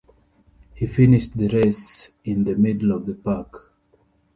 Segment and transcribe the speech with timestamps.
[0.73, 3.45] He finished the race in the middle of the pack.